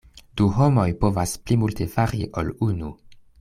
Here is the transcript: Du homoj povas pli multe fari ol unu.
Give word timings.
Du 0.39 0.45
homoj 0.55 0.85
povas 1.03 1.33
pli 1.49 1.59
multe 1.65 1.89
fari 1.97 2.23
ol 2.43 2.51
unu. 2.71 2.91